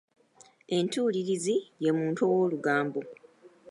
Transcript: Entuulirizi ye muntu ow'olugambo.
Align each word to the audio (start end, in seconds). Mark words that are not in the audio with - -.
Entuulirizi 0.77 1.55
ye 1.83 1.91
muntu 1.99 2.21
ow'olugambo. 2.27 2.99